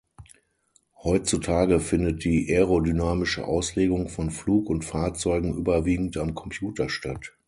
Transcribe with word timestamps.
Heutzutage 1.03 1.79
findet 1.79 2.23
die 2.23 2.47
aerodynamische 2.49 3.45
Auslegung 3.45 4.09
von 4.09 4.31
Flug- 4.31 4.67
und 4.67 4.83
Fahrzeugen 4.83 5.53
überwiegend 5.55 6.17
am 6.17 6.33
Computer 6.33 6.89
statt. 6.89 7.35